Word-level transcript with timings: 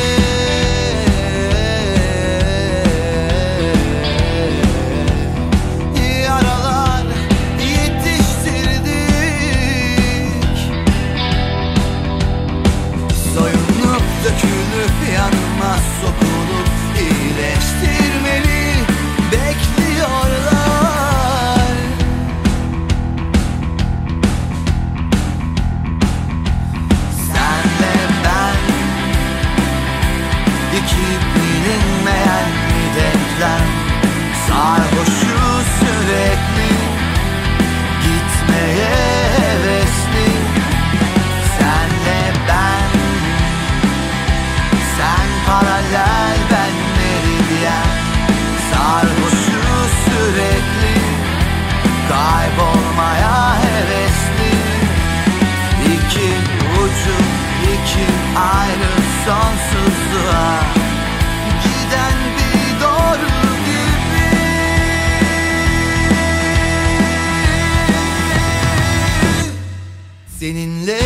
seninle. 70.45 70.99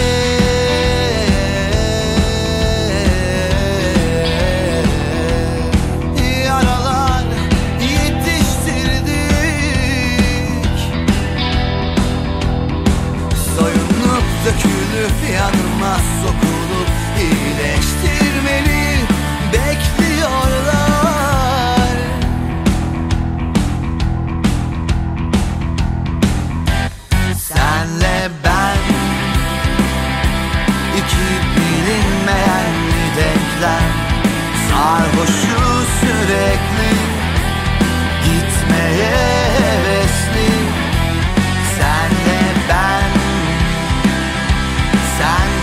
Yaralar 6.45 7.23
yetiştirdik. 7.81 9.19
Soyunup 13.55 14.25
dökülüp 14.45 15.19
yanıma 15.33 15.95
sokulup 16.21 16.89
hile 17.17 17.78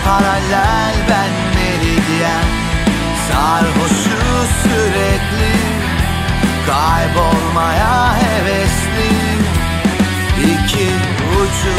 paralel 0.06 0.94
ben 1.10 1.32
meridyen. 1.54 2.46
Sarhoşu 3.28 4.22
sürekli 4.62 5.56
Kaybolmaya 6.66 8.14
hevesli. 8.16 9.12
İki 10.40 10.90
ucu 11.40 11.76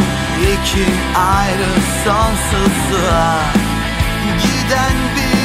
iki 0.53 0.85
ayrı 1.19 1.71
sonsuzluğa 2.03 3.39
Giden 4.41 4.97
bir 5.15 5.36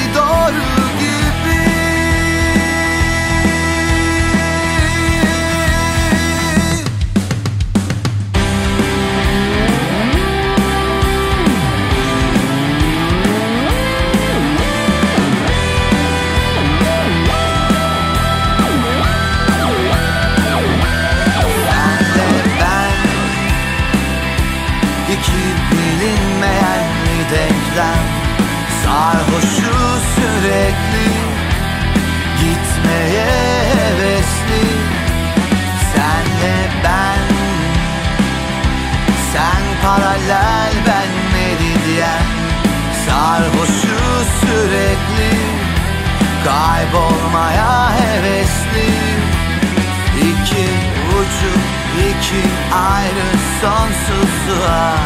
lá. 54.62 55.01